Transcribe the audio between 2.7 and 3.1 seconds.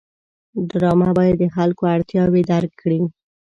کړي